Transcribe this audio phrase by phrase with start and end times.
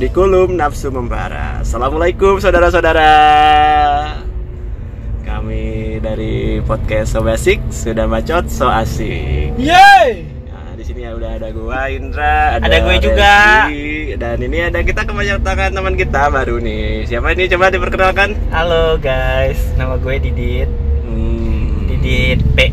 [0.00, 1.60] di kulum nafsu membara.
[1.60, 3.12] Assalamualaikum saudara-saudara.
[5.20, 9.52] Kami dari podcast So Basic sudah bacot so asik.
[9.60, 10.24] Yeay!
[10.48, 13.68] Nah, di sini ya udah ada gua Indra, Ada gue juga.
[13.68, 17.04] Reski, dan ini ada kita kebanyakan teman kita baru nih.
[17.04, 18.40] Siapa ini coba diperkenalkan?
[18.56, 20.70] Halo guys, nama gue Didit.
[21.04, 21.92] Hmm.
[21.92, 22.72] Didit P.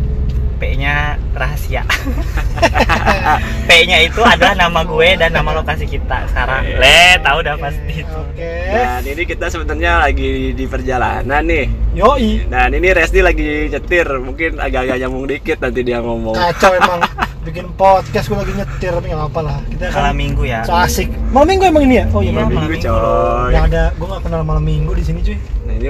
[0.63, 1.81] P-nya rahasia.
[3.67, 6.63] P-nya itu adalah nama gue dan nama lokasi kita sekarang.
[6.79, 8.17] Le, tahu udah pasti itu.
[8.17, 8.53] Oke.
[8.73, 11.65] Dan ini kita sebenarnya lagi di perjalanan nih.
[11.97, 12.47] Yoi.
[12.49, 16.35] Dan ini Resti lagi nyetir, mungkin agak-agak nyambung dikit nanti dia ngomong.
[16.37, 17.01] Kacau emang
[17.47, 19.57] bikin podcast gue lagi nyetir tapi nggak apa lah.
[19.71, 20.59] Kita kan Malam minggu ya.
[20.67, 21.07] so asik.
[21.31, 22.05] Malam minggu emang ini ya?
[22.11, 22.75] Oh iya, malam malam minggu.
[22.75, 22.87] minggu.
[22.91, 23.51] coy.
[23.55, 25.37] Nggak ada, gue nggak kenal malam minggu di sini cuy.
[25.67, 25.87] Nah ini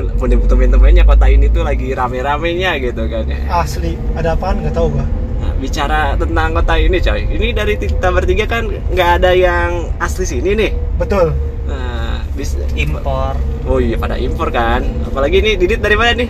[0.47, 3.39] temen-temennya kota ini tuh lagi rame-ramenya gitu kan ya.
[3.49, 3.97] Asli.
[4.13, 4.61] Ada apaan?
[4.61, 5.05] Nggak tahu gua.
[5.57, 10.53] Bicara tentang kota ini coy, ini dari kita bertiga kan nggak ada yang asli sini
[10.53, 10.71] nih.
[11.01, 11.33] Betul.
[11.65, 13.33] Nah, bis- Impor
[13.65, 14.85] oh iya pada impor kan.
[15.03, 16.29] Apalagi nih Didit dari mana nih?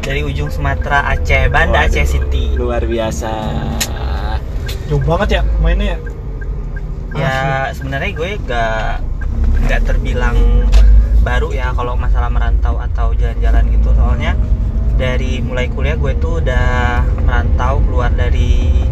[0.00, 2.56] dari ujung Sumatera Aceh, Banda Waduh, Aceh City.
[2.56, 3.30] Luar biasa.
[4.88, 5.98] Jauh banget ya mainnya ya.
[7.14, 7.34] Ya
[7.76, 9.04] sebenarnya gue gak
[9.68, 10.34] nggak terbilang
[11.20, 14.32] baru ya kalau masalah merantau atau jalan-jalan gitu soalnya
[15.00, 18.84] dari mulai kuliah gue tuh udah merantau keluar dari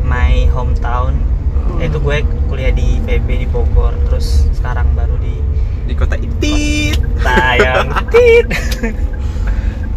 [0.00, 1.18] my hometown
[1.76, 5.34] yaitu gue kuliah di PB di Bogor terus sekarang baru di
[5.84, 6.98] Di kota Itit.
[7.16, 8.46] Tayang Tit.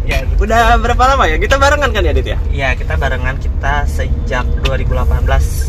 [0.04, 0.38] ya gitu.
[0.40, 1.34] Udah berapa lama ya?
[1.34, 2.38] Kita barengan kan ya Dit ya?
[2.48, 5.26] ya kita barengan kita sejak 2018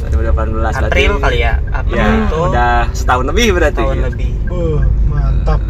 [0.10, 3.78] 2018 April berarti- kali ya April Ya, itu udah setahun lebih berarti.
[3.80, 4.06] tahun gitu.
[4.08, 5.62] lebih Buh, mantap.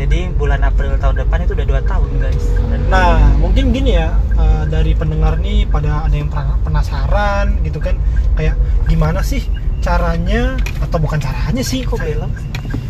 [0.00, 2.44] Jadi bulan April tahun depan itu udah dua tahun guys.
[2.64, 6.32] Dan Nah, mungkin gini ya, eh, dari pendengar nih pada ada yang
[6.64, 7.92] penasaran gitu kan,
[8.32, 8.56] kayak
[8.86, 9.44] gimana sih
[9.78, 12.32] caranya atau bukan caranya sih kok belok?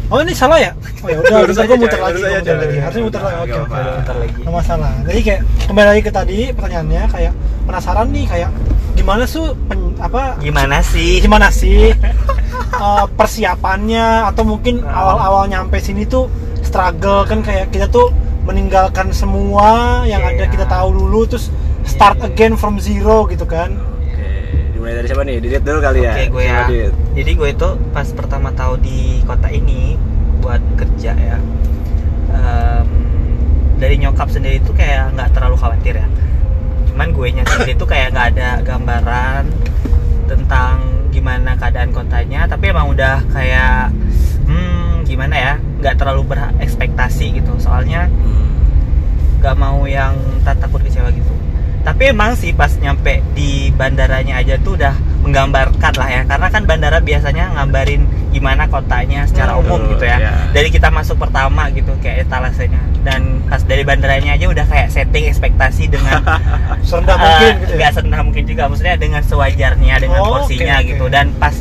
[0.07, 0.71] Oh ini salah ya?
[1.03, 2.77] Oh ya udah, aja, gue muter lagi, muter lagi.
[2.79, 3.37] Harusnya muter lagi.
[3.37, 3.59] Oke, oke.
[3.65, 3.95] apa-apa.
[3.97, 4.35] bentar lagi.
[4.37, 4.93] Nggak masalah.
[5.05, 7.33] Jadi kayak kembali lagi ke tadi pertanyaannya kayak
[7.63, 8.51] penasaran nih kayak
[8.93, 11.11] gimana sih pen- apa Gimana sih?
[11.19, 11.95] gimana sih
[12.85, 14.91] eh, persiapannya atau mungkin Nah.
[14.93, 16.27] awal-awal nyampe sini tuh
[16.71, 20.49] struggle kan kayak kita tuh meninggalkan semua yang ada Iya.
[20.49, 21.51] kita tahu dulu terus
[21.83, 22.31] start Iya.
[22.31, 24.31] again from zero gitu kan Oke,
[24.73, 25.37] dimulai dari siapa nih?
[25.39, 26.13] Didit dulu kali ya.
[26.13, 26.63] Oke gue ya.
[27.13, 29.99] Jadi gue itu pas pertama tahu di kota ini
[30.39, 31.39] buat kerja ya.
[32.31, 32.87] em,
[33.77, 36.07] dari nyokap sendiri itu kayak nggak terlalu khawatir ya.
[36.87, 39.45] Cuman gue nya sendiri tuh kayak nggak ada gambaran
[40.27, 40.77] tentang
[41.11, 42.47] gimana keadaan kotanya.
[42.47, 43.91] Tapi emang udah kayak
[44.47, 47.53] hmm gimana ya nggak terlalu berekspektasi gitu.
[47.57, 48.07] Soalnya
[49.41, 51.33] gak mau yang tak takut kecewa gitu
[51.81, 54.93] tapi emang sih pas nyampe di bandaranya aja tuh udah
[55.25, 59.65] menggambarkan lah ya karena kan bandara biasanya ngambarin gimana kotanya secara Hmm.
[59.65, 60.33] umum gitu ya Iya.
[60.53, 65.25] dari kita masuk pertama gitu kayak etalasenya dan pas dari bandaranya aja udah kayak setting
[65.25, 66.21] ekspektasi dengan
[66.85, 70.75] serendah eh, mungkin gitu ya nggak serendah mungkin juga maksudnya dengan sewajarnya dengan Oh, porsinya
[70.77, 70.89] oke, oke.
[70.93, 71.57] gitu dan pas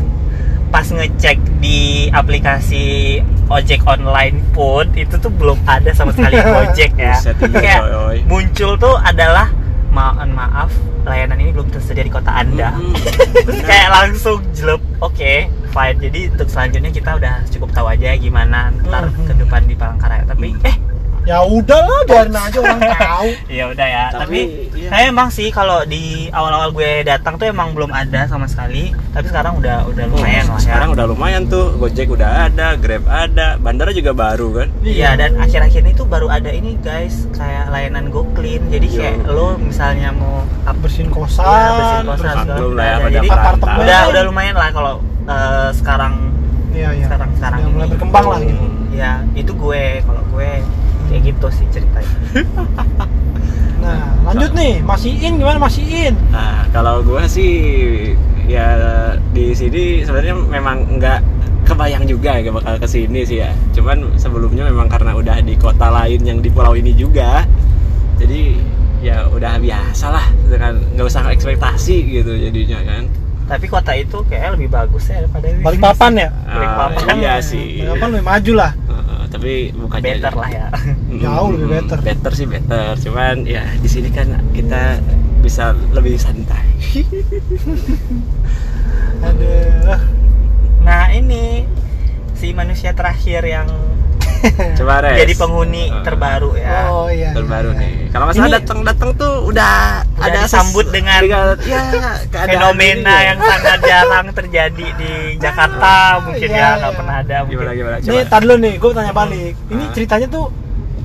[0.67, 1.79] pas ngecek di
[2.11, 7.17] aplikasi ojek online pun itu tuh belum ada sama sekali Gojek ya.
[7.17, 7.81] Iya, kayak
[8.29, 9.49] muncul tuh adalah
[9.89, 10.69] mohon maaf
[11.03, 12.69] layanan ini belum tersedia di kota anda.
[13.45, 15.33] Terus kayak langsung jelek oke
[15.73, 15.97] fine.
[15.97, 20.23] Jadi untuk selanjutnya kita udah cukup tahu aja gimana ntar ke depan di Palangkaraya.
[20.29, 20.75] Tapi eh
[21.29, 23.29] ya udah lah biarin aja orang tahu.
[23.59, 24.05] Ya udah ya.
[24.09, 24.39] Tapi, tapi,
[24.73, 24.89] iya.
[24.89, 28.89] saya emang sih kalau di awal-awal gue datang tuh emang belum ada sama sekali.
[29.13, 30.65] Tapi sekarang udah udah lumayan lah ya.
[30.73, 34.67] Sekarang udah lumayan tuh, Gojek udah ada, Grab ada, bandara juga baru kan.
[34.81, 37.29] Iya dan akhir-akhir ini tuh baru ada ini guys.
[37.37, 38.65] Kayak layanan Go Clean.
[38.73, 38.97] Jadi Yo.
[38.97, 43.77] kayak lo misalnya mau up bersihin Iya, kosan, bersihin kosan, Belum lah ya, Jadi apartemen.
[43.85, 44.93] udah udah lumayan lah kalau
[45.29, 46.13] eh, sekarang.
[46.73, 47.05] Iya iya.
[47.05, 48.65] Sekarang sekarang Udah mulai berkembang lah gitu.
[48.97, 49.83] Ya itu gue.
[50.01, 50.51] Kalau gue
[51.09, 52.15] kayak gitu sih ceritanya.
[53.83, 57.51] nah lanjut nih masih in gimana masih in Nah, kalau gua sih
[58.45, 58.75] ya
[59.33, 61.19] di sini sebenarnya memang nggak
[61.65, 63.53] kebayang juga ya bakal ke sini sih ya.
[63.73, 67.45] Cuman sebelumnya memang karena udah di kota lain yang di pulau ini juga.
[68.17, 68.57] Jadi
[68.99, 73.03] ya udah biasa lah dengan nggak usah ekspektasi gitu jadinya kan.
[73.49, 75.61] Tapi kota itu kayak lebih bagus ya daripada ini.
[75.65, 77.01] balik papan ya Balikpapan.
[77.09, 77.81] Ah, iya sih.
[77.81, 78.71] balik papan lebih maju lah
[79.29, 80.67] tapi bukan Better lah ya.
[80.73, 81.97] Mm, Jauh lebih better.
[82.01, 82.97] Better sih better.
[82.97, 84.99] Cuman ya di sini kan kita
[85.39, 86.65] bisa lebih santai.
[89.19, 89.99] aduh
[90.83, 91.67] Nah ini
[92.33, 93.67] si manusia terakhir yang
[94.77, 98.07] coba res jadi penghuni Eh, terbaru ya oh iya terbaru iya, nih iya.
[98.09, 99.73] kalau masalah Ini- datang datang tuh udah,
[100.05, 101.21] Udah ada disambut ses- dengan
[101.65, 101.81] ya
[102.45, 103.27] fenomena ini.
[103.27, 106.97] yang sangat jarang terjadi di Jakarta mungkin Iya, ya nggak iya.
[106.97, 107.53] pernah ada mungkin.
[107.55, 109.53] gimana gimana coba Nih, tar dulu nih, gue tanya balik.
[109.65, 109.91] Ini Ah.
[109.91, 110.45] ceritanya tuh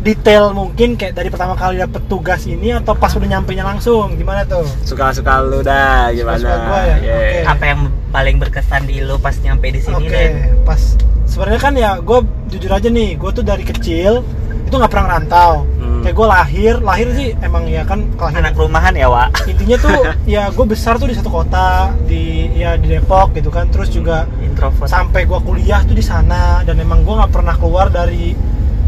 [0.01, 4.13] detail mungkin kayak dari pertama kali dapet tugas ini atau pas udah nyampe nya langsung
[4.15, 4.61] gimana tuh?
[4.83, 6.97] suka suka lu dah gimana Suka-suka gua ya?
[6.99, 7.17] Yeah.
[7.17, 7.39] Oke.
[7.49, 7.81] apa yang
[8.11, 10.33] paling berkesan di lo pas nyampe di sini Oke, Den?
[10.61, 10.81] pas
[11.25, 12.21] sebenarnya kan ya gue
[12.55, 14.23] jujur aja nih, gue tuh dari kecil
[14.65, 15.53] itu nggak pernah ngerantau.
[15.79, 16.03] Hmm.
[16.03, 19.47] Kayak gue lahir, lahir sih emang ya kan kelahiran anak rumahan ya Wak?
[19.51, 19.99] Intinya tuh
[20.35, 24.27] ya gue besar tuh di satu kota di ya di Depok gitu kan terus juga
[24.43, 24.87] introvert.
[24.91, 28.35] sampai gue kuliah tuh di sana dan emang gue nggak pernah keluar dari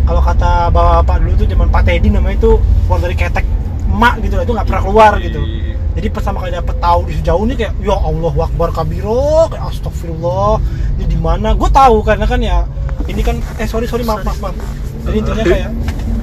[0.06, 2.52] kalau kata bapak-bapak dulu tuh zaman Pak Teddy namanya itu
[2.86, 3.46] keluar dari ketek
[3.90, 5.40] emak gitu lah itu nggak pernah keluar gitu.
[5.96, 10.60] Jadi pertama kali dapet tahu di sejauh ini kayak ya Allah wakbar kabiro kayak astagfirullah
[11.00, 11.56] ini di mana?
[11.56, 12.68] Gue tahu karena kan ya
[13.06, 14.56] ini kan eh sorry sorry maaf maaf maaf.
[15.06, 15.68] Jadi intinya kayak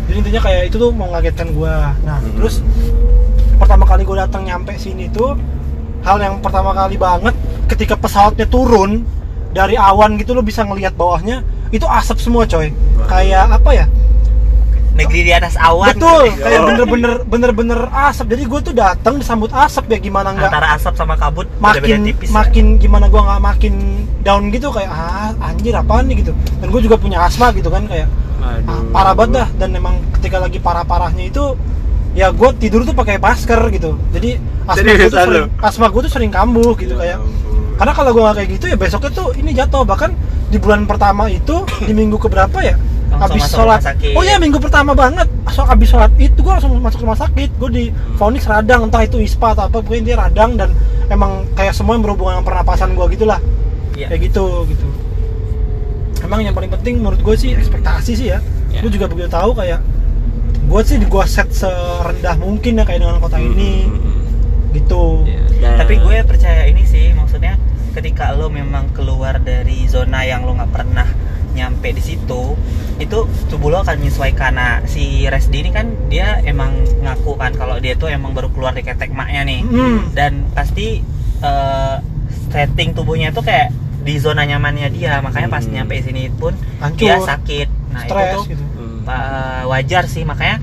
[0.03, 2.35] jadi intinya kayak itu tuh mau ngagetkan gue nah Hmm.
[2.37, 2.59] terus
[3.57, 5.39] pertama kali gue datang nyampe sini tuh
[6.03, 7.31] hal yang pertama kali banget
[7.71, 9.07] ketika pesawatnya turun
[9.55, 11.41] dari awan gitu lo bisa ngelihat bawahnya
[11.71, 12.69] itu asap semua coy.
[13.07, 13.85] Kayak apa ya
[14.93, 16.45] negeri di atas awan betul gitu.
[16.45, 17.79] kayak bener-bener bener-bener
[18.09, 18.37] asap.
[18.37, 20.49] Jadi gue tuh datang disambut asap ya gimana nggak?
[20.53, 22.29] Antara asap sama kabut makin beda-beda tipis.
[22.29, 22.33] ya.
[22.33, 23.73] makin gimana gua nggak makin
[24.21, 26.21] down gitu kayak ah anjir apaan nih?
[26.21, 26.31] gitu.
[26.61, 28.07] Dan gue juga punya asma gitu kan kayak
[28.45, 28.93] ah, Aduh.
[28.93, 29.47] parah banget dah.
[29.57, 31.57] Dan memang ketika lagi parah-parahnya itu
[32.13, 33.97] ya gue tidur tuh pakai masker gitu.
[34.13, 34.37] Jadi
[34.69, 37.17] asma gue tuh sering asma gue tuh sering kambuh gitu kayak.
[37.17, 37.73] Ya ampun.
[37.73, 39.81] karena kalau gue nggak kayak gitu ya besoknya tuh ini jatuh.
[39.81, 40.11] Bahkan
[40.53, 42.77] di bulan pertama itu di minggu keberapa ya
[43.13, 43.79] Langsung habis sholat.
[43.79, 44.13] rumah sakit.
[44.17, 45.27] oh ya minggu pertama banget.
[45.49, 47.49] So habis sholat itu gue langsung masuk rumah sakit.
[47.55, 47.83] Gue di
[48.17, 50.69] vonis radang entah itu ispa atau apa pokoknya dia radang dan
[51.07, 53.39] emang kayak semua yang berhubungan dengan pernapasan gue gitulah.
[53.93, 54.09] Iya.
[54.09, 54.87] kayak gitu gitu.
[56.25, 58.39] Emang yang paling penting menurut gue sih ekspektasi sih ya.
[58.73, 58.81] Ya.
[58.81, 59.85] gue juga begitu tahu kayak
[60.63, 63.85] gue sih gue set serendah mungkin ya kayak dengan kota ini.
[63.85, 64.73] Hmm.
[64.73, 65.21] gitu.
[65.29, 67.61] Ya, dan- tapi gue percaya ini sih maksudnya
[67.93, 71.05] ketika lo memang keluar dari zona yang lo nggak pernah
[71.53, 72.57] nyampe di situ
[72.97, 73.17] itu
[73.47, 74.53] tubuh lo akan menyesuaikan.
[74.53, 78.73] Nah si Resdi ini kan dia emang ngaku kan kalau dia tuh emang baru keluar
[78.73, 79.61] dari ketek maknya nih.
[79.63, 80.11] Hmm.
[80.13, 81.01] dan pasti
[81.39, 81.95] eh,
[82.49, 83.69] setting tubuhnya tuh kayak
[84.03, 85.21] di zona nyamannya dia.
[85.21, 85.73] Makanya pas Hmm.
[85.73, 86.99] nyampe sini pun Hancur.
[86.99, 87.67] dia sakit.
[87.93, 88.63] Nah itu stres tuh gitu.
[89.03, 90.23] Uh, wajar sih.
[90.23, 90.57] Makanya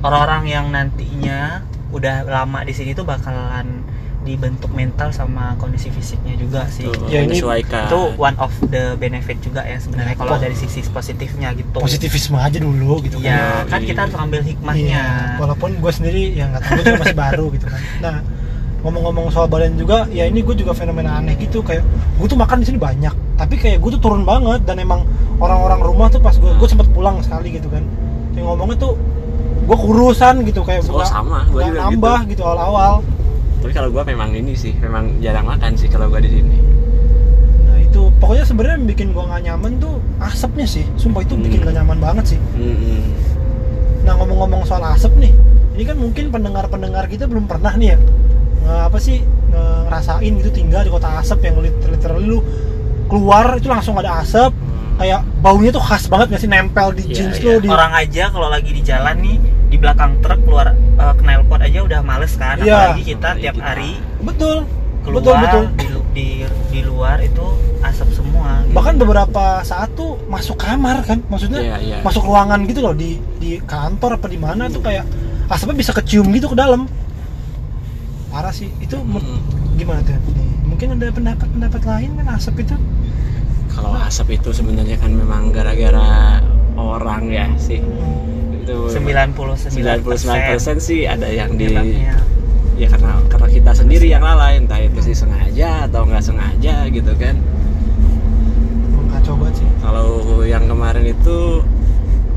[0.00, 1.60] orang-orang yang nantinya
[1.90, 3.82] udah lama di sini tuh bakalan
[4.20, 6.84] dibentuk mental sama kondisi fisiknya juga sih.
[6.84, 7.88] Tuh, Ya, ini- menyesuaikan.
[7.88, 11.72] itu one of the benefit juga ya sebenarnya kalau dari sisi positifnya gitu.
[11.74, 13.24] Positivisme aja dulu gitu kan.
[13.26, 13.88] ya Oh, kan iya.
[13.88, 15.06] kita harus ambil hikmahnya Iya,
[15.36, 17.80] walaupun gue sendiri ya nggak tahu gue juga masih baru gitu kan.
[18.00, 18.16] Nah,
[18.80, 21.84] ngomong-ngomong soal badan juga, ya ini gue juga fenomena aneh gitu kayak
[22.16, 25.04] gue tuh makan di sini banyak, tapi kayak gue tuh turun banget dan emang
[25.36, 27.84] orang-orang rumah tuh pas gue gue sempet pulang sekali gitu kan,
[28.32, 28.96] yang ngomongnya tuh
[29.60, 33.04] gue kurusan gitu kayak Oh, sama, juga nambah gitu awal-awal.
[33.60, 36.56] Tapi kalau gua memang ini sih memang jarang makan sih kalau gua di sini
[37.62, 41.60] Nah itu pokoknya sebenarnya yang bikin gue nggak nyaman tuh asapnya sih, sumpah itu bikin
[41.60, 41.66] Hmm.
[41.66, 42.38] gak nyaman banget sih.
[42.50, 43.04] Hmm.
[44.00, 45.32] Nah ngomong-ngomong soal asap nih,
[45.74, 47.98] ini kan mungkin pendengar-pendengar kita belum pernah nih ya
[48.60, 52.38] nge- apa sih nge- ngerasain gitu tinggal di kota asap yang lit- literally lu
[53.06, 54.52] keluar itu langsung ada asap
[54.96, 57.44] kayak baunya tuh khas banget gak sih nempel di Iya, jeans iya.
[57.46, 59.36] lu di orang aja kalau lagi di jalan nih
[59.70, 62.74] di belakang truk keluar uh, knalpot aja udah males kan Iya.
[62.90, 63.64] apalagi kita Apalagi tiap kita.
[63.64, 64.56] hari betul
[65.00, 66.26] keluar betul betul Di, di
[66.68, 67.46] di luar itu
[67.80, 68.74] asap semua gitu.
[68.74, 71.96] bahkan beberapa saat tuh masuk kamar kan maksudnya Iya, iya.
[72.00, 75.06] masuk ruangan gitu loh di di kantor apa di mana tuh kayak
[75.46, 76.84] asapnya bisa kecium gitu ke dalam
[78.28, 79.38] parah sih itu Hmm.
[79.74, 80.14] gimana tuh
[80.62, 82.76] mungkin ada pendapat-pendapat lain kan asap itu
[83.70, 86.38] kalau asap itu sebenarnya kan memang gara-gara
[86.74, 87.80] orang ya sih
[88.60, 90.04] itu 99%
[90.78, 91.68] sih ada yang di
[92.76, 97.12] ya karena karena kita sendiri yang lalai entah itu sih sengaja atau nggak sengaja gitu
[97.14, 97.36] kan.
[99.10, 99.68] Kacau banget sih.
[99.80, 100.08] Kalau
[100.42, 101.60] yang kemarin itu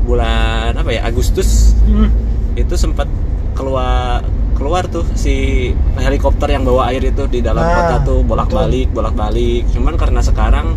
[0.04, 2.08] bulan apa ya Agustus Hmm.
[2.54, 3.08] itu sempat
[3.52, 4.20] keluar
[4.54, 9.64] keluar tuh si helikopter yang bawa air itu di dalam Ah, kota tuh bolak-balik bolak-balik.
[9.70, 10.76] Cuman karena sekarang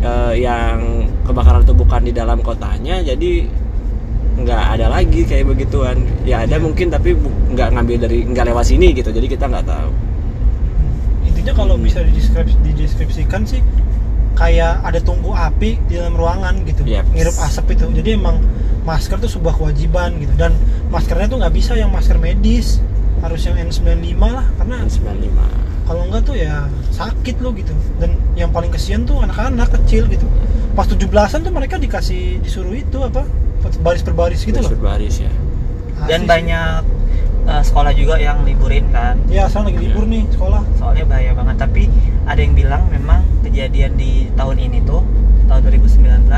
[0.00, 0.76] eh, yang
[1.24, 3.48] kebakaran itu bukan di dalam kotanya jadi
[4.34, 6.02] nggak ada lagi kayak begituan.
[6.26, 7.14] Ya ada mungkin tapi
[7.54, 9.14] nggak ngambil dari nggak lewat sini gitu.
[9.14, 9.90] Jadi kita nggak tahu.
[11.30, 13.62] Intinya kalau bisa dideskripsi, dideskripsikan sih
[14.34, 16.82] kayak ada tungku api di dalam ruangan gitu.
[16.82, 17.14] Yep.
[17.14, 17.86] ngirup asap itu.
[17.94, 18.42] Jadi emang
[18.82, 20.34] masker tuh sebuah kewajiban gitu.
[20.34, 20.58] Dan
[20.90, 22.82] maskernya tuh nggak bisa yang masker medis.
[23.22, 27.72] Harus yang N95 lah karena N95 kalau enggak tuh ya sakit lo gitu.
[28.00, 30.24] Dan yang paling kesian tuh anak-anak kecil gitu.
[30.72, 33.22] Pas 17-an tuh mereka dikasih disuruh itu apa
[33.80, 34.70] baris per baris gitu loh.
[34.70, 35.32] Berbaris ya.
[36.04, 36.28] Dan Asli sih.
[36.28, 36.82] banyak
[37.48, 39.16] uh, sekolah juga yang liburin kan.
[39.28, 40.62] Ya sekarang lagi libur nih sekolah.
[40.76, 41.56] Soalnya bahaya banget.
[41.60, 41.82] Tapi
[42.24, 45.04] ada yang bilang memang kejadian di tahun ini tuh
[45.44, 46.28] tahun 2019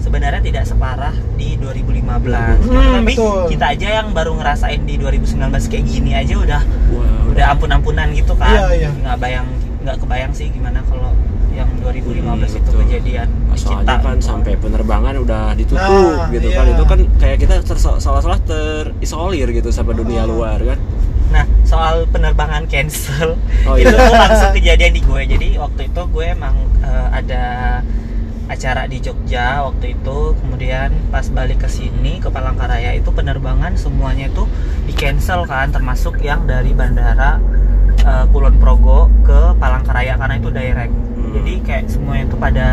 [0.00, 2.00] sebenarnya tidak separah di 2015
[2.62, 3.42] Hmm, tapi betul.
[3.50, 6.62] kita aja yang baru ngerasain di 2019 kayak gini aja udah
[6.94, 8.54] Wah, udah ampun-ampunan gitu kan.
[8.54, 8.90] Iya, iya.
[9.02, 9.46] nggak bayang
[9.82, 11.10] nggak kebayang sih gimana kalau
[11.86, 12.78] 2015 Hmm, itu betul.
[12.82, 14.26] kejadian kita kan gitu.
[14.26, 16.56] sampai penerbangan udah ditutup Nah, gitu iya.
[16.56, 20.34] kan itu kan kayak kita seolah-olah terisolir gitu sama dunia Oh.
[20.34, 20.78] luar kan
[21.26, 23.34] Nah, soal penerbangan cancel,
[23.66, 23.98] Oh, itu iya.
[23.98, 25.22] tuh langsung kejadian di gue.
[25.26, 27.44] Jadi waktu itu gue emang eh, ada
[28.46, 34.30] acara di Jogja waktu itu, kemudian pas balik ke sini ke Palangkaraya itu penerbangan semuanya
[34.30, 34.46] itu
[34.86, 37.42] di cancel kan, termasuk yang dari bandara
[37.98, 40.94] eh, Kulon Progo ke Palangkaraya karena itu direct.
[41.42, 42.68] Jadi kayak semuanya itu pada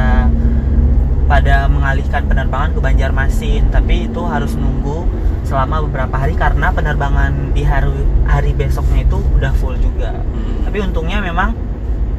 [1.24, 5.08] pada mengalihkan penerbangan ke Banjarmasin, tapi itu harus nunggu
[5.48, 7.92] selama beberapa hari karena penerbangan di hari
[8.28, 10.12] hari besoknya itu udah full juga.
[10.16, 10.68] Hmm.
[10.68, 11.56] Tapi untungnya memang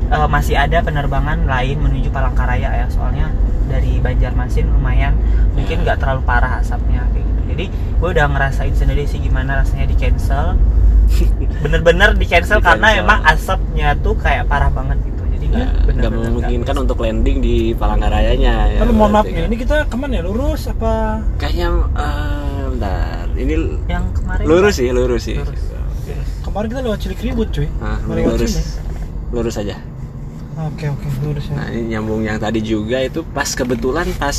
[0.08, 3.28] eh, masih ada penerbangan lain menuju Palangkaraya ya, soalnya
[3.68, 5.16] dari Banjarmasin lumayan
[5.56, 5.82] mungkin Ya.
[5.88, 7.40] nggak terlalu parah asapnya kayak gitu.
[7.54, 10.56] Jadi gue udah ngerasain sendiri sih gimana rasanya di cancel.
[11.64, 15.13] Bener-bener di cancel karena emang asapnya tuh kayak parah banget gitu.
[15.54, 19.46] Ya, nggak memungkinkan untuk landing di Palangkarayanya ya, Tapi mohon maaf nih, kan.
[19.46, 20.22] ini kita ke mana ya?
[20.22, 21.22] Lurus apa?
[21.36, 23.54] kayaknya eh, bentar ini
[23.86, 25.62] yang kemarin lurus sih lurus sih Lurus.
[26.40, 27.66] Kemarin kita lewat Cilik Ribut cuy.
[27.78, 28.62] Nah, lurus sini.
[29.30, 29.76] lurus aja
[30.56, 31.54] Oke oke lurus ya.
[31.56, 34.38] Nah ini nyambung yang tadi juga itu pas kebetulan pas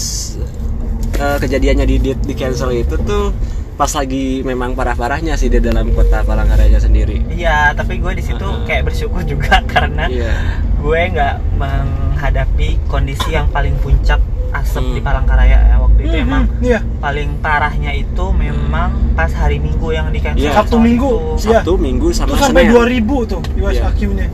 [1.15, 3.35] eh, kejadiannya di, di di cancel itu tuh
[3.75, 7.19] pas lagi memang parah-parahnya sih di dalam kota Palangkaraya sendiri.
[7.27, 8.63] Iya, tapi gue di situ Uh-uh.
[8.63, 10.35] kayak bersyukur juga karena Iya.
[10.77, 14.19] Gue nggak menghadapi kondisi yang paling puncak
[14.53, 14.95] asap Hmm.
[14.95, 16.79] di Palangkaraya ya waktu itu Hmm, emang hmm, Iya.
[16.97, 20.51] paling parahnya itu memang pas hari Minggu yang di cancel Iya.
[20.53, 21.11] Sabtu Minggu.
[21.35, 21.59] Iya.
[21.59, 23.03] Sabtu, Minggu Itu sama sampai Senin.
[23.03, 24.27] 2000 tuh USAQ-nya.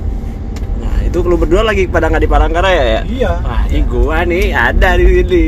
[0.77, 3.01] Nah itu lu berdua lagi pada nggak di Palangkaraya ya?
[3.03, 3.31] Iya.
[3.39, 5.45] Wah ini gua nih ada di sini.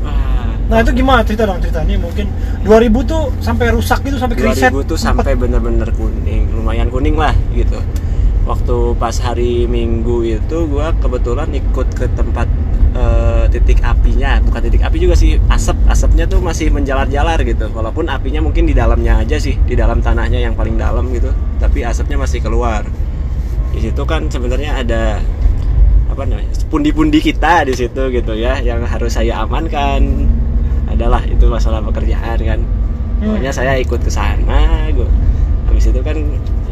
[0.00, 0.50] Wah.
[0.68, 2.26] Nah itu gimana cerita dong cerita nih mungkin
[2.62, 2.70] 2000
[3.02, 7.82] tuh sampai rusak gitu sampai kriset 2000 tuh sampai bener-bener kuning, lumayan kuning lah gitu.
[8.50, 12.50] Waktu pas hari Minggu itu gua kebetulan ikut ke tempat
[12.98, 17.70] eh, titik apinya, bukan titik api juga sih, asap asapnya tuh masih menjalar-jalar gitu.
[17.70, 21.30] Walaupun apinya mungkin di dalamnya aja sih, di dalam tanahnya yang paling dalam gitu,
[21.62, 22.82] tapi asapnya masih keluar.
[23.70, 25.22] Di situ kan sebenarnya ada
[26.10, 30.26] apa namanya pundi-pundi kita di situ gitu ya yang harus saya amankan
[30.90, 32.60] adalah itu masalah pekerjaan kan
[33.20, 33.36] Hmm.
[33.36, 35.04] pokoknya saya ikut ke sana gua
[35.68, 36.16] habis itu kan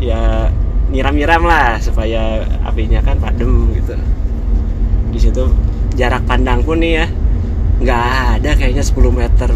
[0.00, 0.48] ya
[0.88, 3.94] nyiram-nyiram lah supaya apinya kan padam gitu.
[5.12, 5.44] Di situ
[5.96, 7.06] jarak pandangku nih ya
[7.78, 8.04] nggak
[8.40, 9.50] ada kayaknya 10 meter.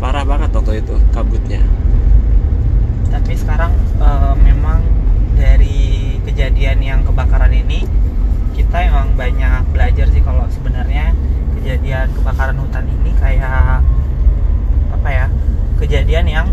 [0.00, 1.62] Parah banget waktu itu kabutnya.
[3.12, 4.80] Tapi sekarang eh, memang
[5.36, 7.84] dari kejadian yang kebakaran ini
[8.54, 11.14] kita emang banyak belajar sih kalau sebenarnya
[11.60, 13.82] kejadian kebakaran hutan ini kayak
[14.94, 15.26] apa ya
[15.78, 16.46] kejadian yang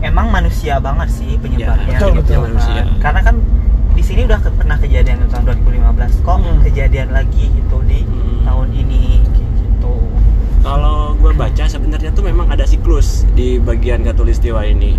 [0.00, 2.36] emang manusia banget sih penyebabnya Ya, betul, gitu betul.
[2.36, 2.48] kan.
[2.48, 2.82] Manusia.
[2.98, 3.36] karena kan
[3.90, 6.58] di sini udah ke- pernah kejadian di tahun 2015 kok Hmm.
[6.62, 8.42] kejadian lagi gitu di Hmm.
[8.44, 9.94] tahun ini gitu
[10.60, 14.94] kalau gue baca sebenarnya tuh memang ada siklus di bagian katulistiwa ini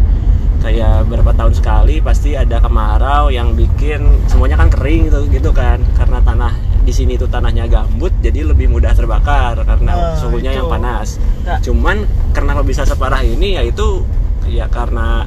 [0.59, 5.79] kayak berapa tahun sekali pasti ada kemarau yang bikin semuanya kan kering gitu gitu kan
[5.95, 6.51] karena tanah
[6.81, 10.57] di sini tuh tanahnya gambut jadi lebih mudah terbakar karena Nah, suhunya itu.
[10.57, 11.57] yang panas Nggak.
[11.61, 11.97] cuman
[12.31, 14.03] kenapa bisa separah ini yaitu
[14.49, 15.23] ya karena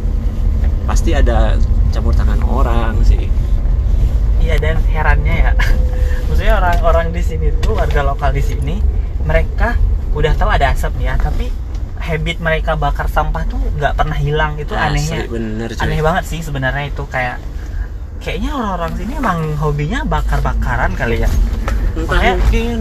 [0.82, 1.54] pasti ada
[1.90, 3.30] campur tangan orang sih.
[4.42, 5.52] Iya dan herannya ya,
[6.26, 8.82] maksudnya orang-orang di sini tuh warga lokal di sini,
[9.22, 9.78] mereka
[10.12, 11.46] udah tahu ada asap nih ya, tapi
[11.96, 14.58] habit mereka bakar sampah tuh nggak pernah hilang.
[14.58, 15.82] Itu Asli, anehnya, bener cuy.
[15.86, 17.38] Aneh banget sih sebenarnya itu kayak
[18.18, 21.30] kayaknya orang-orang sini emang hobinya bakar-bakaran kali ya.
[21.92, 22.76] entah Makanya- mungkin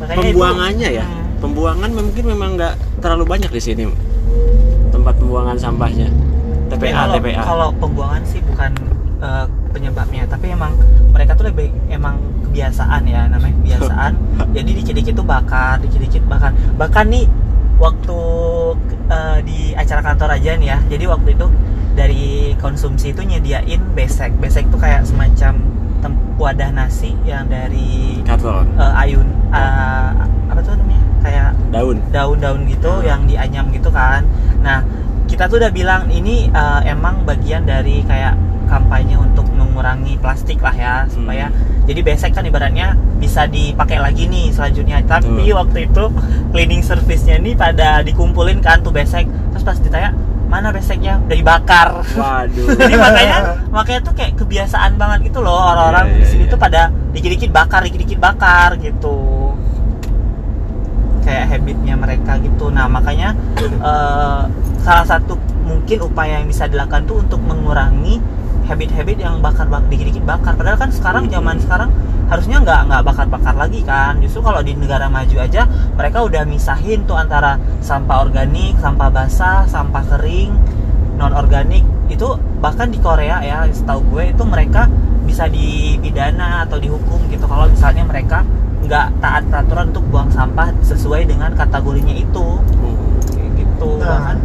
[0.00, 1.04] Makanya itu- pembuangannya ya.
[1.04, 1.20] Hmm.
[1.42, 3.82] pembuangan mungkin memang nggak terlalu banyak di sini
[5.02, 6.08] tempat pembuangan sampahnya
[6.70, 8.70] TPA kalau, TPA kalau pembuangan sih bukan
[9.20, 10.72] eh, penyebabnya, tapi emang
[11.12, 12.16] mereka tuh lebih emang
[12.48, 14.12] kebiasaan ya namanya kebiasaan.
[14.56, 16.56] jadi dikit-dikit tuh bakar, dikit-dikit bakar.
[16.80, 17.28] Bahkan nih
[17.76, 18.20] waktu
[19.12, 20.78] eh, di acara kantor aja nih ya.
[20.88, 21.46] Jadi waktu itu
[21.92, 24.32] dari konsumsi itu nyediain besek.
[24.40, 25.72] Besek tuh kayak semacam
[26.42, 30.10] wadah nasi yang dari karton eh, ayun eh,
[30.50, 30.71] apa tuh
[31.72, 31.96] daun.
[32.08, 33.02] Daun-daun gitu Hmm.
[33.02, 34.22] yang dianyam gitu kan.
[34.60, 34.84] Nah,
[35.24, 38.36] kita tuh udah bilang ini eh, emang bagian dari kayak
[38.68, 41.52] kampanye untuk mengurangi plastik lah ya supaya
[41.82, 45.00] jadi besek kan ibaratnya bisa dipakai lagi nih selanjutnya.
[45.02, 45.56] Tapi Betul.
[45.56, 46.04] waktu itu
[46.50, 50.12] cleaning service-nya nih pada dikumpulin kan tuh besek terus pas ditanya
[50.46, 51.88] mana beseknya udah dibakar.
[52.12, 52.76] Waduh.
[52.80, 53.36] Jadi makanya
[53.68, 55.56] makanya tuh kayak kebiasaan banget gitu loh.
[55.58, 56.52] Orang-orang Iya, di iya, sini iya.
[56.52, 56.80] tuh pada
[57.12, 59.16] dikit-dikit bakar dikit-dikit bakar gitu
[61.22, 62.68] kayak habitnya mereka gitu.
[62.68, 63.34] Nah makanya
[63.90, 64.42] eh,
[64.82, 68.18] salah satu mungkin upaya yang bisa dilakukan tuh untuk mengurangi
[68.66, 70.54] habit-habit yang bakar bak dikit-dikit bakar.
[70.54, 71.34] Padahal kan sekarang Hmm.
[71.38, 71.90] zaman sekarang
[72.30, 74.18] harusnya nggak nggak bakar-bakar lagi kan.
[74.22, 75.66] Justru kalau di negara maju aja
[75.98, 80.54] mereka udah misahin tuh antara sampah organik sampah basah sampah kering
[81.18, 82.26] non organik itu
[82.58, 84.88] bahkan di Korea ya setahu gue itu mereka
[85.22, 87.44] bisa dipidana atau dihukum gitu.
[87.46, 88.42] Kalau misalnya mereka
[88.82, 92.46] nggak taat peraturan untuk buang sampah sesuai dengan kategorinya itu.
[93.32, 93.88] Kayak gitu.
[93.98, 94.36] Nah, bahkan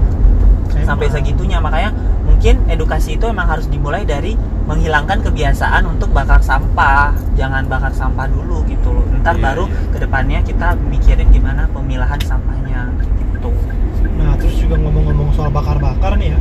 [0.86, 1.58] sampai segitunya.
[1.60, 1.92] Makanya
[2.24, 7.12] mungkin edukasi itu emang harus dimulai dari menghilangkan kebiasaan untuk bakar sampah.
[7.36, 9.04] Jangan bakar sampah dulu gitu loh.
[9.20, 9.90] Ntar Iya, baru iya.
[9.92, 12.94] ke depannya kita mikirin gimana pemilahan sampahnya.
[13.34, 13.50] Gitu.
[14.18, 16.40] Nah terus juga ngomong-ngomong soal bakar-bakar nih ya.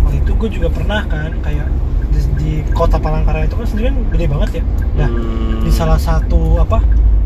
[0.00, 1.66] Waktu itu gue juga pernah kan kayak
[2.10, 4.64] di, di kota Palangkaraya itu kan sendiri kan gede banget ya.
[4.98, 5.60] Nah Hmm.
[5.64, 6.78] di salah satu apa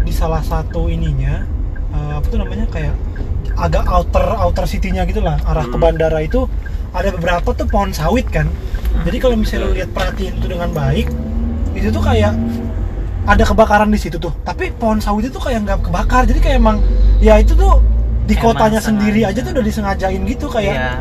[0.09, 1.45] di salah satu ininya
[1.91, 2.97] eh, apa tuh namanya kayak
[3.55, 5.85] agak outer outer city-nya gitu lah arah ke Hmm.
[5.85, 6.49] bandara itu
[6.91, 8.49] ada beberapa tuh pohon sawit kan
[9.05, 11.13] jadi kalau misalnya lu lihat perhatiin itu dengan baik
[11.75, 12.33] itu tuh kayak
[13.25, 16.81] ada kebakaran di situ tuh tapi pohon sawit itu kayak nggak kebakar jadi kayak emang
[17.21, 17.85] ya itu tuh
[18.25, 19.37] di Emang kotanya sendiri sengaja.
[19.37, 20.93] aja tuh udah disengajain gitu kayak Iya.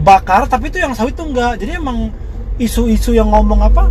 [0.00, 2.10] bakar tapi itu yang sawit tuh enggak jadi emang
[2.56, 3.86] isu-isu yang ngomong apa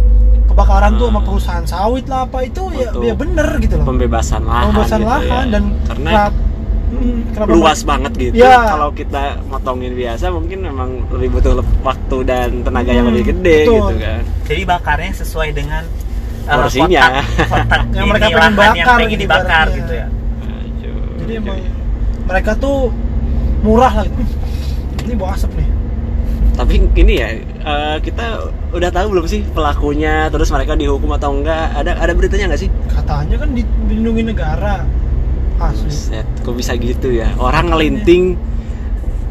[0.58, 1.28] kebakaran tuh sama Hmm.
[1.30, 3.02] perusahaan sawit lah apa itu ya, Betul.
[3.04, 5.46] ya bener gitu loh pembebasan lahan pembebasan gitu lahan ya.
[5.48, 6.42] dan karena kenapa-
[6.90, 8.58] hmm, luas banget gitu Iya.
[8.66, 13.58] kalau kita motongin biasa mungkin memang lebih butuh waktu dan tenaga yang Hmm, lebih gede
[13.62, 13.78] betul.
[13.78, 15.84] gitu kan jadi bakarnya sesuai dengan
[16.48, 17.06] uh, Porsinya.
[17.22, 19.78] kotak, kotak Yang mereka pengen lahan yang bakar pengen gitu dibakar ibaratnya.
[19.78, 20.08] gitu ya
[21.18, 21.58] jadi emang
[22.26, 22.78] mereka tuh
[23.60, 24.24] murah lah gitu.
[25.04, 25.70] ini bawa asap nih
[26.58, 31.70] tapi ini ya eh, kita udah tahu belum sih pelakunya terus mereka dihukum atau enggak?
[31.78, 32.70] Ada ada beritanya nggak sih?
[32.90, 34.82] Katanya kan di- dilindungi negara.
[35.58, 35.90] Asli.
[35.90, 37.30] Buset, kok bisa gitu ya?
[37.38, 38.38] Orang ngelinting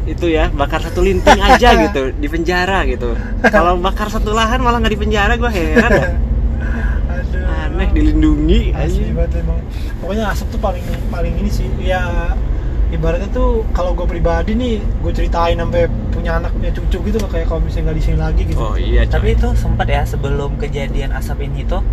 [0.07, 3.11] itu ya bakar satu linting aja gitu di penjara gitu.
[3.43, 5.91] Kalau bakar satu lahan malah nggak di penjara gue heran.
[7.11, 7.43] Aduh.
[7.47, 8.71] aneh dilindungi.
[8.71, 9.59] Asli banget emang.
[9.99, 12.31] Pokoknya asap tuh paling paling ini sih ya
[12.87, 17.27] ibaratnya tuh kalau gue pribadi nih gue ceritain sampai punya anak punya cucu gitu loh
[17.27, 18.57] kayak kalau misalnya nggak di sini lagi gitu.
[18.57, 21.83] Oh iya tapi itu sempat ya sebelum kejadian asap ini tuh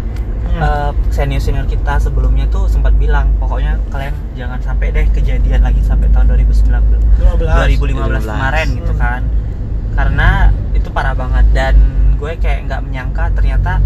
[0.45, 0.95] Hmm.
[1.11, 6.07] senior senior kita sebelumnya tuh sempat bilang pokoknya kalian jangan sampai deh kejadian lagi sampai
[6.09, 6.79] tahun 2019
[7.43, 9.03] 15 2015 kemarin gitu Hmm.
[9.03, 9.21] kan.
[9.93, 10.29] Karena
[10.71, 11.75] itu parah banget dan
[12.15, 13.83] gue kayak nggak menyangka ternyata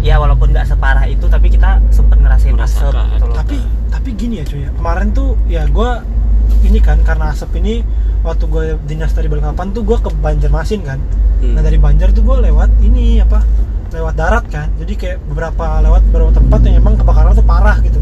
[0.00, 3.36] ya walaupun nggak separah itu tapi kita sempet ngerasain asap gitu loh.
[3.38, 3.56] Tapi
[3.88, 5.90] tapi gini ya cuy ya kemarin tuh ya gue
[6.62, 7.82] ini kan karena asap ini
[8.22, 10.98] waktu gue dinas dari Balikpapan tuh gue ke Banjarmasin kan.
[11.42, 11.58] Hmm.
[11.58, 13.42] nah dari Banjar tuh gue lewat ini apa
[13.92, 14.70] lewat darat kan.
[14.78, 17.98] Jadi kayak beberapa lewat beberapa tempat yang emang kebakaran tuh parah gitu.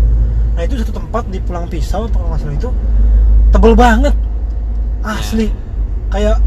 [0.54, 2.70] Nah itu satu tempat di Pulang Pisau kalau nggak salah itu
[3.50, 4.14] tebel banget.
[5.00, 5.48] Asli.
[6.12, 6.38] Kayak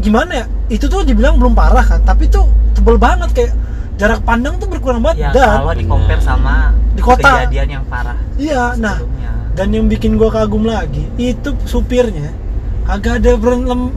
[0.00, 3.30] gimana ya itu tuh dibilang belum parah kan tapi tuh tebel banget.
[3.32, 3.52] Kayak
[4.00, 5.28] jarak pandang tuh berkurang banget.
[5.28, 7.44] Ya dan kalau di compare sama Di kota.
[7.44, 9.19] kejadian yang parah iya nah sebelumnya
[9.52, 12.30] dan yang bikin gua kagum lagi itu supirnya
[12.84, 13.38] agak ada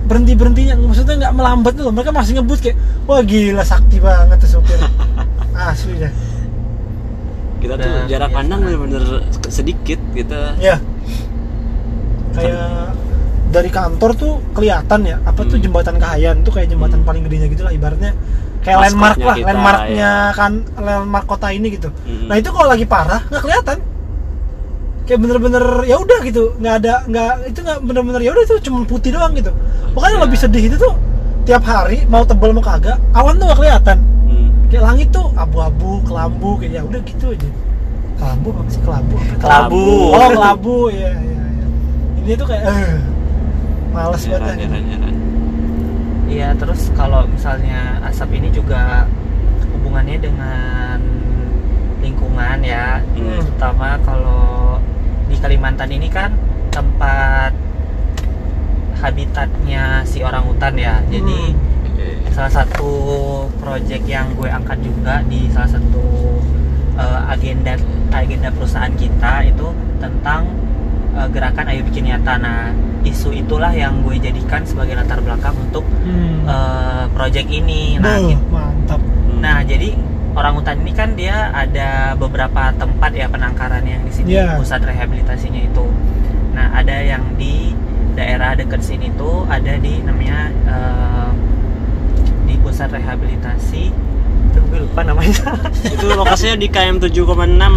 [0.04, 4.60] berhenti berhentinya maksudnya nggak melambat tuh mereka masih ngebut kayak wah gila sakti banget tuh
[4.60, 4.78] supir
[5.63, 6.13] asli deh
[7.58, 8.36] kita tuh Udah jarak kebiasaan.
[8.36, 9.04] pandang bener-bener
[9.48, 10.78] sedikit gitu ya
[12.34, 12.92] kayak
[13.50, 15.63] dari kantor tuh kelihatan ya apa tuh Hmm.
[15.63, 17.08] jembatan Kahayan tuh kayak jembatan Hmm.
[17.08, 18.12] paling gedenya gitu lah ibaratnya
[18.62, 20.34] kayak Maskotnya landmark lah kita, landmarknya ya.
[20.34, 22.28] kan landmark kota ini gitu Mm-mm.
[22.28, 23.78] nah itu kalau lagi parah nggak kelihatan
[25.04, 28.84] kayak bener-bener ya udah gitu nggak ada nggak itu nggak bener-bener ya udah itu cuma
[28.84, 29.52] putih doang gitu
[29.92, 30.24] pokoknya Iya.
[30.24, 30.94] lebih sedih itu tuh
[31.44, 34.48] tiap hari mau tebel mau kagak awan tuh nggak kelihatan Hmm.
[34.68, 37.50] kayak langit tuh abu-abu kelambu kayak ya udah gitu aja
[38.16, 39.84] kelambu apa sih kelabu apa Kelabu.
[40.10, 41.66] oh kelabu ya ya, ya.
[42.18, 42.96] ini tuh kayak eh
[43.89, 45.16] males banget heran heran
[46.26, 49.06] Iya, terus kalau misalnya asap ini juga
[49.70, 50.98] hubungannya dengan
[52.00, 53.38] lingkungan ya, Hmm.
[53.38, 54.62] terutama kalau
[55.74, 56.30] Kalimantan ini kan
[56.70, 57.50] tempat
[59.02, 61.02] habitatnya si orang hutan ya.
[61.10, 61.50] Jadi
[61.90, 62.30] Oke.
[62.30, 62.94] salah satu
[63.58, 66.06] project yang gue angkat juga di salah satu
[66.94, 67.74] eh, agenda
[68.14, 70.46] agenda perusahaan kita itu tentang
[71.18, 72.38] eh, gerakan Ayo Bikin Nyata.
[72.38, 72.70] Nah,
[73.02, 76.46] isu itulah yang gue jadikan sebagai latar belakang untuk hmm.
[76.46, 77.98] eh, project ini.
[77.98, 78.22] Nah,
[78.54, 79.42] mantap Hmm.
[79.42, 79.98] nah jadi
[80.34, 84.58] orang hutan ini kan dia ada beberapa tempat ya penangkaran yang di sini Iya.
[84.58, 85.86] pusat rehabilitasinya itu.
[86.52, 87.74] Nah ada yang di
[88.13, 91.30] daerah dekat sini tuh ada di namanya eh,
[92.43, 93.93] di pusat rehabilitasi.
[94.63, 95.54] Gue lupa namanya.
[95.93, 97.13] itu lokasinya di KM 7,6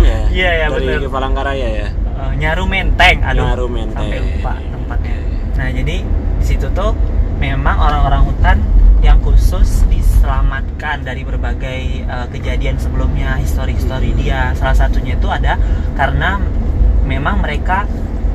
[0.03, 1.05] ya Iya, iya, dari.
[1.07, 4.01] Palangkaraya ya Eh, Nyaru Menteng, aduh, Nyaru Menteng.
[4.03, 5.17] sampai lupa tempatnya.
[5.55, 5.97] Nah jadi
[6.37, 6.97] di situ tuh
[7.37, 8.57] memang orang-orang hutan
[9.05, 14.53] yang khusus diselamatkan dari berbagai eh, kejadian sebelumnya, histori-histori dia.
[14.57, 15.61] Salah satunya itu ada
[15.95, 16.41] karena
[17.07, 17.87] memang mereka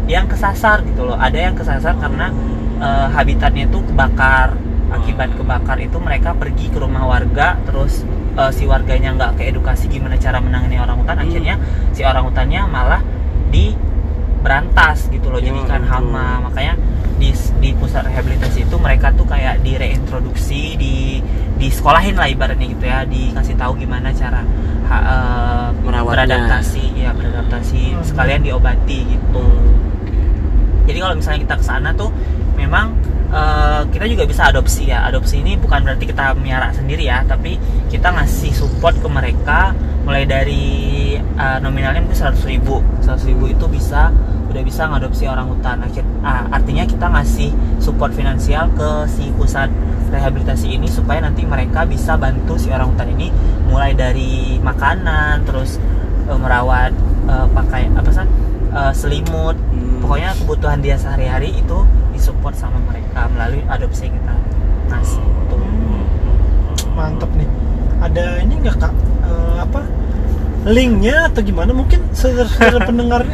[0.08, 1.18] yang kesasar gitu loh.
[1.18, 2.32] Ada yang kesasar karena
[2.80, 4.56] eh, habitatnya itu kebakar.
[4.92, 8.04] Akibat kebakar itu mereka pergi ke rumah warga, terus
[8.36, 11.16] eh, si warganya nggak keedukasi gimana cara menangani orang hutan.
[11.20, 11.26] Hmm.
[11.28, 11.56] Akhirnya
[11.96, 13.02] si orang hutannya malah
[13.52, 13.76] di
[14.42, 15.92] berantas gitu loh, Ya, jadikan betul.
[15.94, 16.28] hama.
[16.50, 16.74] Makanya
[17.22, 17.30] di
[17.62, 21.22] di pusat rehabilitasi itu mereka tuh kayak direintroduksi, di
[21.56, 24.42] disekolahin lah ibaratnya gitu ya, dikasih tahu gimana cara
[24.90, 26.26] ha- Merawatnya.
[26.26, 28.02] beradaptasi, ya beradaptasi, Hmm.
[28.02, 29.46] sekalian diobati gitu.
[30.90, 32.10] Jadi kalau misalnya kita ke sana tuh
[32.58, 32.98] memang
[33.32, 35.08] eh, kita juga bisa adopsi ya.
[35.08, 37.56] Adopsi ini bukan berarti kita miara sendiri ya, tapi
[37.88, 39.72] kita ngasih support ke mereka
[40.04, 42.82] mulai dari eh, nominalnya mungkin 100 ribu.
[43.00, 44.12] 100 ribu itu bisa
[44.52, 45.80] udah bisa ngadopsi orang hutan.
[46.22, 49.72] Ah, artinya kita ngasih support finansial ke si pusat
[50.12, 53.32] rehabilitasi ini supaya nanti mereka bisa bantu si orang hutan ini
[53.72, 55.80] mulai dari makanan, terus
[56.28, 56.92] eh, merawat
[57.32, 58.28] eh, pakai apa sih
[58.76, 60.04] eh, selimut, Hmm.
[60.04, 61.78] pokoknya kebutuhan dia sehari-hari itu
[62.12, 64.36] disupport sama mereka melalui adopsi kita
[64.92, 65.56] ngasih gitu.
[66.92, 67.48] mantep nih
[68.04, 69.80] ada ini nggak kak Eh, apa
[70.62, 72.50] linknya atau gimana mungkin saudara
[72.86, 73.26] pendengar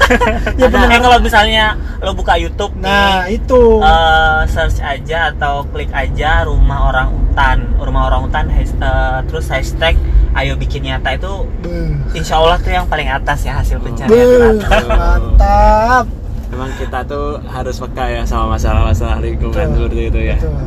[0.60, 1.64] ya Ada, eh, kalau misalnya
[2.00, 7.58] lo buka YouTube nah nih, itu eh, search aja atau klik aja rumah orang hutan,
[7.76, 9.94] rumah orang hutan, has- eh, terus hashtag
[10.32, 11.92] ayo bikin nyata itu Beuh.
[12.12, 14.84] insya Allah tuh yang paling atas ya hasil pencarian Beuh, teratas.
[14.96, 16.06] mantap
[16.50, 20.34] Memang kita tuh harus peka ya sama masalah-masalah lingkungan Betul, seperti itu ya.
[20.34, 20.58] betul.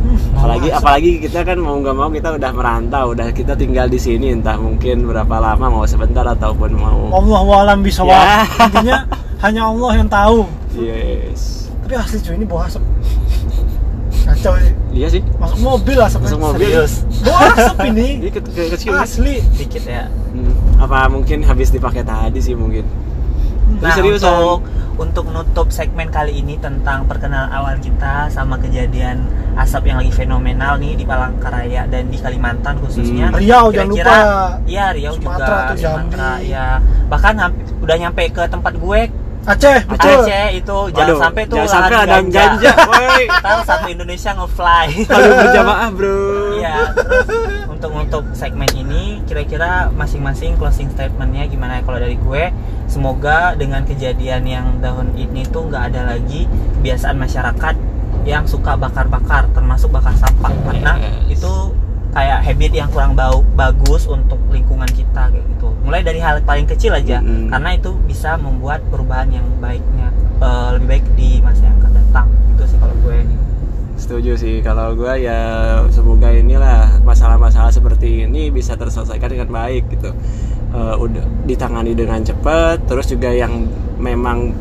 [0.00, 3.96] Hmm, Apalagi apalagi kita kan mau nggak mau kita udah merantau, udah kita tinggal di
[3.96, 7.12] sini entah mungkin berapa lama mau sebentar ataupun mau.
[7.12, 8.48] Allah walam bisa Ya.
[8.62, 9.04] intinya
[9.38, 11.68] hanya Allah yang tahu Yes.
[11.82, 12.80] tapi asli cuy ini bau asap
[14.22, 15.22] kacau sih Iya sih.
[15.36, 16.66] masuk mobil asapnya Masuk mobil.
[16.66, 18.90] Serius, bau asap ini Ini ke, ke, kecil.
[18.96, 20.10] asli dikit ya.
[20.28, 22.82] Hmm, Apa mungkin habis dipakai tadi sih mungkin.
[23.76, 24.32] Nah, Ini seriusan.
[24.34, 24.58] untuk
[25.00, 29.24] untuk nutup segmen kali ini tentang perkenalan awal kita sama kejadian
[29.56, 33.32] asap yang lagi fenomenal nih di Palangkaraya dan di Kalimantan khususnya.
[33.32, 33.40] Hmm.
[33.40, 34.16] Riau jangan lupa
[34.68, 35.90] Iya, Riau Sumatera juga.
[35.96, 36.66] Sumatera, ya.
[37.08, 37.34] Bahkan
[37.80, 39.00] udah nyampe ke tempat gue
[39.40, 43.24] Aceh betul Aceh itu jangan Waduh, sampai tuh jangan sampai ada ganja, woi.
[43.68, 44.86] Satu Indonesia nge-fly.
[45.08, 46.20] Aduh berjamaah, Bro.
[46.60, 46.76] Iya.
[47.72, 52.52] Untuk untuk segmen ini kira-kira masing-masing closing statementnya gimana ya kalau dari gue?
[52.84, 56.44] Semoga dengan kejadian yang tahun ini tuh nggak ada lagi
[56.76, 57.74] kebiasaan masyarakat
[58.28, 61.40] yang suka bakar-bakar, termasuk bakar sampah karena Yes.
[61.40, 61.52] itu
[62.10, 65.68] kayak habit yang kurang bau bagus untuk lingkungan kita kayak gitu.
[65.86, 67.50] Mulai dari hal paling kecil aja, Mm-mm.
[67.50, 70.10] karena itu bisa membuat perubahan yang baiknya
[70.42, 72.26] eh, lebih baik di masa yang akan datang.
[72.56, 73.16] Itu sih kalau gue.
[74.00, 75.38] Setuju sih kalau gua ya
[75.92, 80.10] semoga inilah masalah-masalah seperti ini bisa terselesaikan dengan baik gitu.
[80.70, 83.66] Eh, udah ditangani dengan cepat terus juga yang
[83.98, 84.54] memang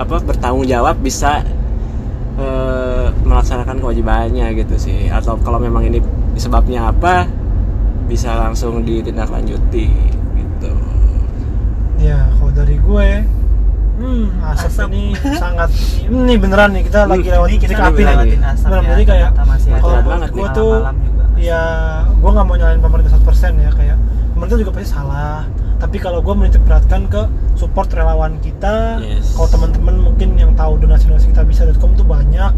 [0.00, 1.44] apa bertanggung jawab bisa
[2.40, 6.00] eh, melaksanakan kewajibannya gitu sih atau kalau memang ini
[6.36, 7.26] sebabnya apa
[8.04, 9.88] bisa langsung ditindaklanjuti
[10.34, 10.72] gitu.
[11.98, 13.08] ya kalau dari gue
[13.94, 14.88] hmm asap, Asap.
[14.90, 15.04] ini
[15.38, 15.70] sangat
[16.04, 18.90] ini beneran nih kita lagi lewat Ini kita titik lagi api asap Beneran, ya.
[18.90, 19.30] jadi kayak
[19.80, 20.52] kalau banget gue nih.
[20.52, 21.24] tuh malam juga.
[21.38, 21.62] ya
[22.04, 23.96] gue nggak mau nyalain pemerintah 100% ya kayak
[24.34, 25.40] pemerintah juga pasti salah
[25.78, 27.22] tapi kalau gue menitik beratkan ke
[27.54, 29.32] support relawan kita Yes.
[29.32, 32.52] kalau teman-teman mungkin yang tahu donasi donasi kita bisa.com tuh banyak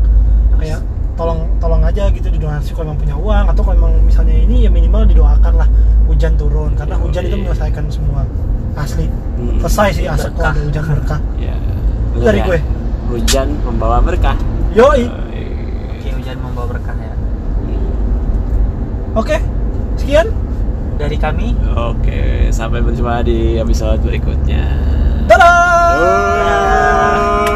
[0.56, 0.80] kayak
[1.16, 4.70] tolong tolong aja gitu didonasi kalau emang punya uang atau kalau emang misalnya ini ya
[4.70, 5.68] minimal didoakan lah
[6.05, 8.22] hujan turun karena hujan itu menyelesaikan semua
[8.74, 9.61] asli Hmm.
[9.61, 11.52] selesai sih asap kalau hujan berkah Ya.
[12.16, 12.57] Dari gue.
[13.07, 14.33] Hujan membawa berkah.
[14.72, 15.05] yoi
[15.90, 17.12] Oke, hujan membawa berkah ya.
[19.14, 19.37] oke
[19.96, 20.29] sekian
[20.96, 24.64] Dari kami, Oke, sampai berjumpa di episode berikutnya.
[25.29, 25.52] dadah
[26.40, 27.56] Dadah.